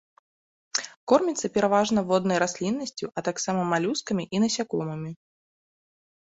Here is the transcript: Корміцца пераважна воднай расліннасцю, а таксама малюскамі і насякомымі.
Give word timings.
Корміцца 1.11 1.51
пераважна 1.57 1.99
воднай 2.11 2.37
расліннасцю, 2.45 3.05
а 3.17 3.25
таксама 3.27 3.61
малюскамі 3.75 4.23
і 4.39 4.43
насякомымі. 4.47 5.11